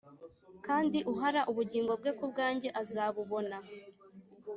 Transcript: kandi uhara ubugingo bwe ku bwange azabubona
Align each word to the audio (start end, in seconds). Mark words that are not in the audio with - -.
kandi 0.65 0.97
uhara 1.11 1.41
ubugingo 1.51 1.91
bwe 1.99 2.11
ku 2.17 2.25
bwange 2.31 2.67
azabubona 2.81 3.57